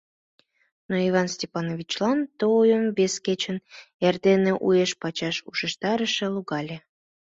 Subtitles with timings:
[0.87, 3.57] Но Иван Сапаевичлан ты ойым вес кечын
[4.05, 6.77] эрдене уэш-пачаш ушештарашыже логале...